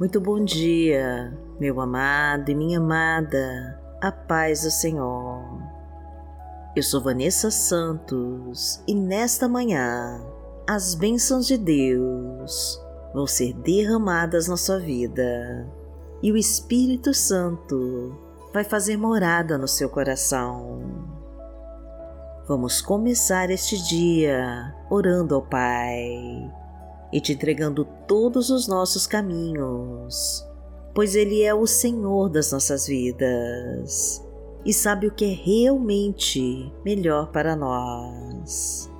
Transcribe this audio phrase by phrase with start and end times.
[0.00, 5.44] Muito bom dia, meu amado e minha amada, a paz do Senhor.
[6.74, 10.18] Eu sou Vanessa Santos e nesta manhã
[10.66, 12.80] as bênçãos de Deus
[13.12, 15.68] vão ser derramadas na sua vida
[16.22, 18.18] e o Espírito Santo
[18.54, 20.80] vai fazer morada no seu coração.
[22.48, 26.50] Vamos começar este dia orando ao Pai
[27.12, 30.46] e te entregando todos os nossos caminhos,
[30.94, 34.24] pois Ele é o Senhor das nossas vidas
[34.64, 38.90] e sabe o que é realmente melhor para nós.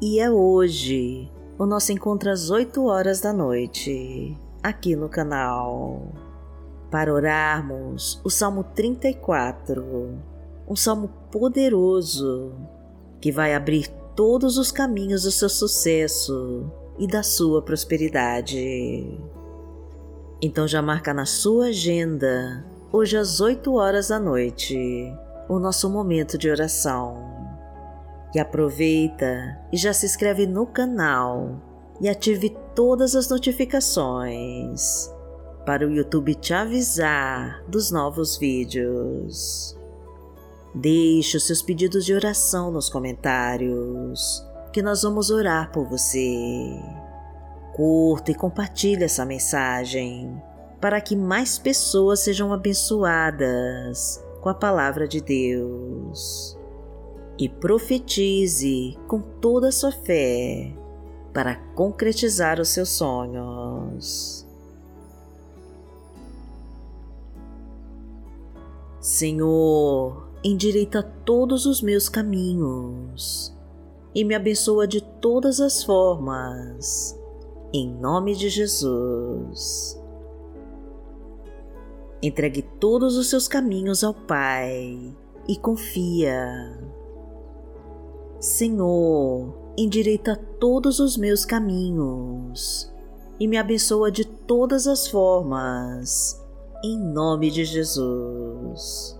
[0.00, 6.12] E é hoje o nosso encontro às 8 horas da noite, aqui no canal,
[6.90, 10.36] para orarmos o Salmo 34
[10.68, 12.52] um salmo poderoso
[13.20, 19.18] que vai abrir todos os caminhos do seu sucesso e da sua prosperidade.
[20.40, 24.76] Então já marca na sua agenda, hoje às 8 horas da noite,
[25.48, 27.34] o nosso momento de oração.
[28.34, 31.62] E aproveita e já se inscreve no canal
[32.00, 35.10] e ative todas as notificações
[35.64, 39.76] para o YouTube te avisar dos novos vídeos.
[40.74, 44.46] Deixe os seus pedidos de oração nos comentários,
[44.76, 46.78] que nós vamos orar por você.
[47.74, 50.38] Curta e compartilhe essa mensagem
[50.78, 56.58] para que mais pessoas sejam abençoadas com a palavra de Deus.
[57.38, 60.76] E profetize com toda a sua fé
[61.32, 64.46] para concretizar os seus sonhos.
[69.00, 73.55] Senhor, endireita todos os meus caminhos
[74.16, 77.14] e me abençoa de todas as formas,
[77.70, 80.00] em nome de Jesus.
[82.22, 85.14] Entregue todos os seus caminhos ao Pai
[85.46, 86.48] e confia.
[88.40, 92.90] Senhor, endireita todos os meus caminhos
[93.38, 96.42] e me abençoa de todas as formas,
[96.82, 99.15] em nome de Jesus.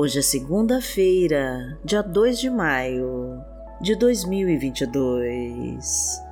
[0.00, 3.42] Hoje é segunda-feira, dia 2 de maio
[3.80, 6.22] de 2022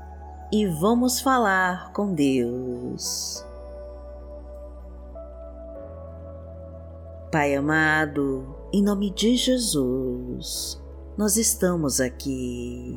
[0.52, 3.44] e vamos falar com Deus.
[7.32, 10.80] Pai amado, em nome de Jesus,
[11.18, 12.96] nós estamos aqui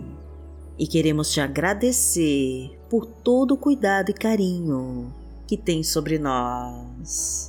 [0.77, 5.11] e queremos te agradecer por todo o cuidado e carinho
[5.47, 7.48] que tem sobre nós.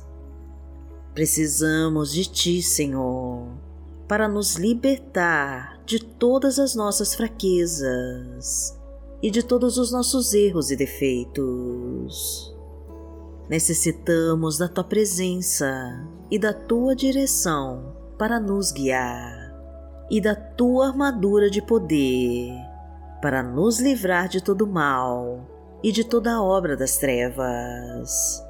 [1.13, 3.47] Precisamos de Ti, Senhor,
[4.07, 8.79] para nos libertar de todas as nossas fraquezas
[9.21, 12.55] e de todos os nossos erros e defeitos.
[13.49, 19.53] Necessitamos da Tua presença e da Tua direção para nos guiar
[20.09, 22.53] e da Tua armadura de poder
[23.21, 25.45] para nos livrar de todo mal
[25.83, 28.41] e de toda obra das trevas.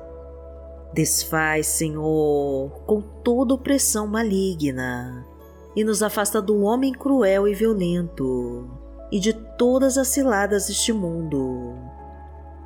[0.93, 5.25] Desfaz, Senhor, com toda opressão maligna
[5.75, 8.69] e nos afasta do homem cruel e violento
[9.09, 11.75] e de todas as ciladas deste mundo.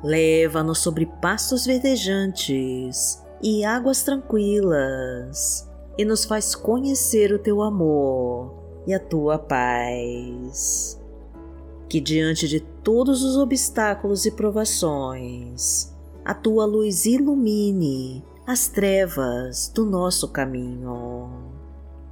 [0.02, 8.54] Leva-nos sobre pastos verdejantes e águas tranquilas e nos faz conhecer o teu amor
[8.86, 11.00] e a tua paz.
[11.88, 15.95] Que diante de todos os obstáculos e provações,
[16.26, 21.30] a tua luz ilumine as trevas do nosso caminho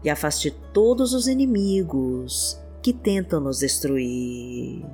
[0.05, 4.87] e afaste todos os inimigos que tentam nos destruir.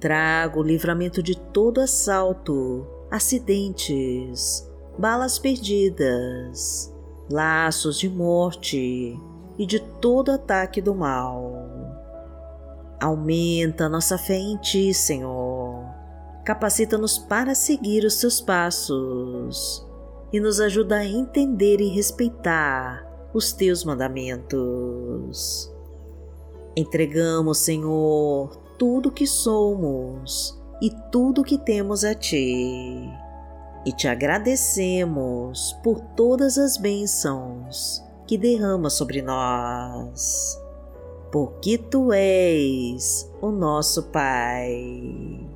[0.00, 6.92] Traga o livramento de todo assalto, acidentes, balas perdidas,
[7.30, 9.16] laços de morte
[9.56, 11.52] e de todo ataque do mal.
[13.00, 15.55] Aumenta nossa fé em Ti, Senhor
[16.46, 19.84] capacita-nos para seguir os seus passos
[20.32, 23.04] e nos ajuda a entender e respeitar
[23.34, 25.74] os teus mandamentos.
[26.76, 33.10] Entregamos, Senhor, tudo que somos e tudo que temos a Ti,
[33.84, 40.56] e te agradecemos por todas as bênçãos que derrama sobre nós,
[41.32, 45.55] porque Tu és o nosso Pai.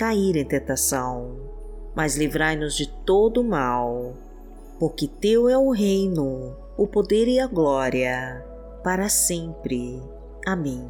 [0.00, 1.36] cair em tentação,
[1.94, 4.14] mas livrai-nos de todo mal,
[4.78, 8.42] porque Teu é o reino, o poder e a glória,
[8.82, 10.02] para sempre.
[10.46, 10.88] Amém.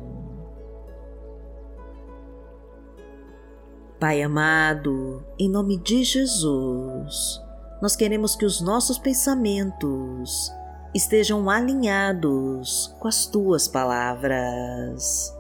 [3.99, 7.43] Pai amado, em nome de Jesus,
[7.83, 10.53] nós queremos que os nossos pensamentos
[10.95, 15.37] estejam alinhados com as tuas palavras,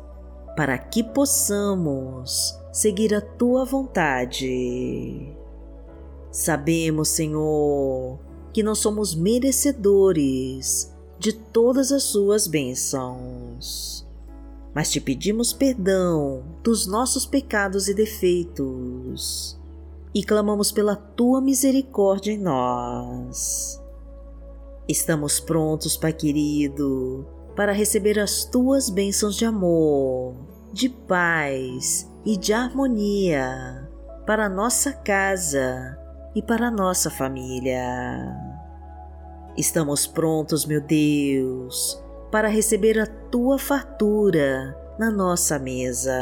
[0.56, 5.36] para que possamos seguir a tua vontade.
[6.30, 8.18] Sabemos, Senhor,
[8.52, 14.06] que não somos merecedores de todas as suas bênçãos,
[14.74, 19.58] mas te pedimos perdão dos nossos pecados e defeitos
[20.14, 23.80] e clamamos pela tua misericórdia em nós.
[24.88, 30.34] Estamos prontos, Pai querido, para receber as tuas bênçãos de amor,
[30.72, 33.88] de paz e de harmonia
[34.26, 35.98] para nossa casa
[36.34, 37.80] e para nossa família.
[39.56, 46.14] Estamos prontos, meu Deus, para receber a tua fartura na nossa mesa,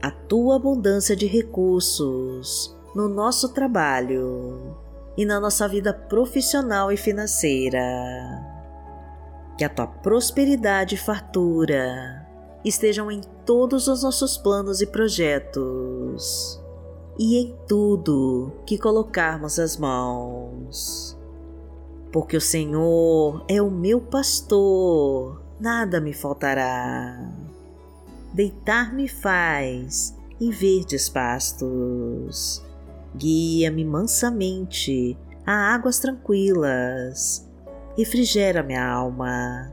[0.00, 4.76] a tua abundância de recursos no nosso trabalho
[5.16, 7.82] e na nossa vida profissional e financeira.
[9.56, 12.27] Que a tua prosperidade e fartura
[12.64, 16.60] estejam em todos os nossos planos e projetos
[17.18, 21.16] e em tudo que colocarmos as mãos.
[22.12, 27.30] Porque o Senhor é o meu pastor, nada me faltará.
[28.32, 32.62] Deitar-me faz em verdes pastos
[33.16, 35.16] guia-me mansamente
[35.46, 37.48] a águas tranquilas,
[37.96, 39.72] refrigera minha alma,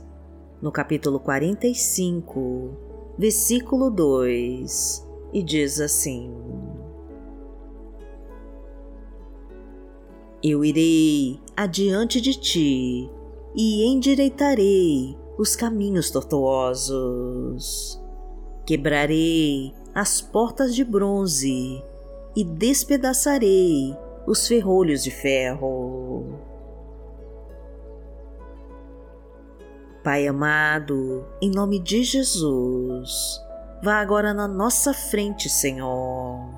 [0.61, 2.77] no capítulo 45,
[3.17, 6.31] versículo 2, e diz assim:
[10.43, 13.09] Eu irei adiante de ti
[13.55, 17.99] e endireitarei os caminhos tortuosos.
[18.65, 21.83] Quebrarei as portas de bronze
[22.35, 23.95] e despedaçarei
[24.27, 26.00] os ferrolhos de ferro.
[30.03, 33.39] Pai amado, em nome de Jesus,
[33.83, 36.49] vá agora na nossa frente, Senhor,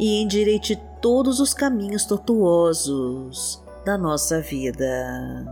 [0.00, 5.46] e endireite todos os caminhos tortuosos da nossa vida.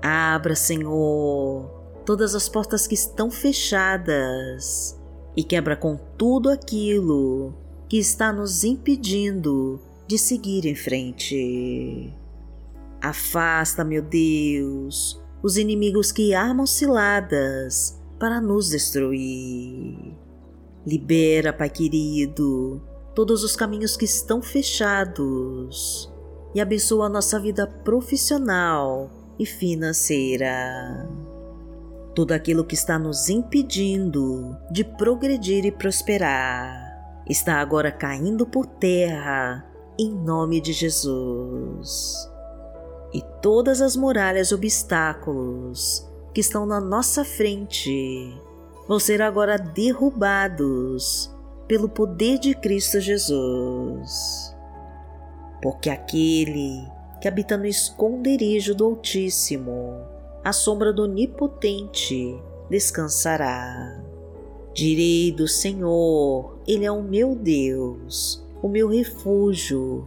[0.00, 1.68] Abra, Senhor,
[2.04, 4.96] todas as portas que estão fechadas
[5.36, 7.52] e quebra com tudo aquilo
[7.88, 12.14] que está nos impedindo de seguir em frente.
[13.02, 20.14] Afasta, meu Deus, os inimigos que armam ciladas para nos destruir.
[20.86, 22.80] Libera, Pai querido,
[23.14, 26.12] todos os caminhos que estão fechados
[26.54, 31.08] e abençoa a nossa vida profissional e financeira.
[32.14, 39.66] Tudo aquilo que está nos impedindo de progredir e prosperar está agora caindo por terra
[39.98, 42.30] em nome de Jesus.
[43.12, 48.34] E todas as muralhas e obstáculos que estão na nossa frente
[48.86, 51.34] vão ser agora derrubados
[51.66, 54.54] pelo poder de Cristo Jesus.
[55.62, 56.86] Porque aquele
[57.20, 60.00] que habita no esconderijo do Altíssimo,
[60.44, 62.38] à sombra do Onipotente,
[62.70, 64.00] descansará.
[64.74, 70.06] Direi do Senhor, Ele é o meu Deus, o meu refúgio,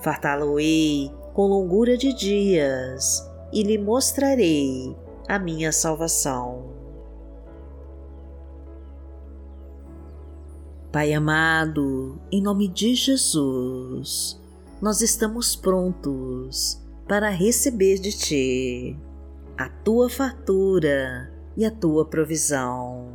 [0.00, 4.96] Fartá-lo-ei com longura de dias e lhe mostrarei
[5.28, 6.78] a minha salvação.
[10.92, 14.40] Pai amado, em nome de Jesus,
[14.80, 18.98] nós estamos prontos para receber de Ti
[19.56, 23.08] a tua fartura e a tua provisão.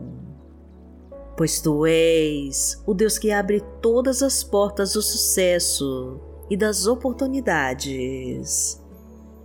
[1.35, 6.19] Pois tu és o Deus que abre todas as portas do sucesso
[6.49, 8.81] e das oportunidades.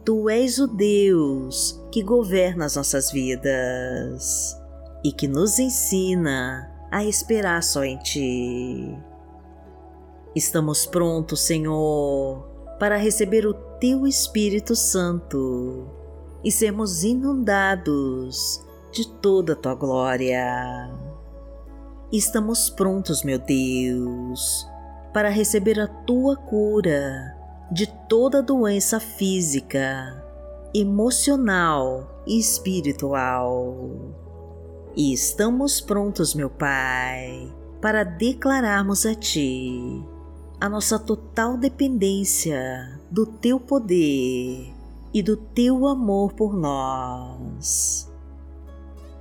[0.04, 4.56] Tu és o Deus que governa as nossas vidas
[5.04, 8.98] e que nos ensina a esperar só em Ti.
[10.34, 12.42] Estamos prontos, Senhor,
[12.78, 15.86] para receber o Teu Espírito Santo
[16.44, 20.90] e sermos inundados de toda a tua glória.
[22.12, 24.66] Estamos prontos, meu Deus,
[25.12, 27.36] para receber a tua cura
[27.70, 30.24] de toda doença física,
[30.74, 33.90] emocional e espiritual.
[34.96, 40.02] E estamos prontos, meu Pai, para declararmos a Ti
[40.60, 44.74] a nossa total dependência do Teu poder
[45.12, 48.10] e do teu amor por nós.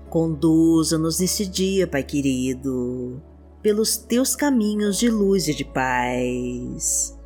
[0.09, 3.21] Conduza-nos nesse dia, Pai querido,
[3.61, 7.17] pelos teus caminhos de luz e de paz,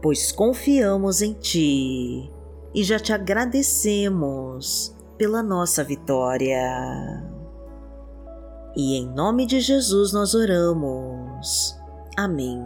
[0.00, 2.30] pois confiamos em Ti
[2.74, 6.62] e já te agradecemos pela nossa vitória.
[8.76, 11.76] E em nome de Jesus nós oramos.
[12.16, 12.62] Amém.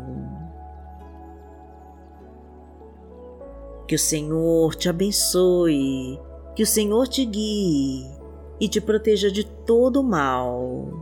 [3.89, 6.21] Que o Senhor te abençoe,
[6.55, 8.07] que o Senhor te guie
[8.61, 11.02] e te proteja de todo mal.